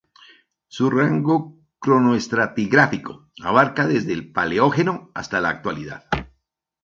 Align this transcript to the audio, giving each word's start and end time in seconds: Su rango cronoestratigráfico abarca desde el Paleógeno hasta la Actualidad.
Su 0.67 0.89
rango 0.89 1.59
cronoestratigráfico 1.77 3.29
abarca 3.43 3.85
desde 3.85 4.13
el 4.13 4.31
Paleógeno 4.31 5.11
hasta 5.13 5.39
la 5.41 5.49
Actualidad. 5.49 6.05